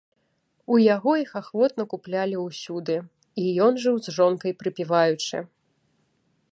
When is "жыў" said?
3.83-3.95